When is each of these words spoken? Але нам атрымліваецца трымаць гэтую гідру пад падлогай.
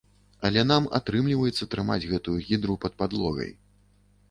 Але 0.47 0.61
нам 0.71 0.87
атрымліваецца 0.99 1.69
трымаць 1.75 1.99
гэтую 2.15 2.37
гідру 2.49 2.81
пад 2.87 2.99
падлогай. 3.05 3.55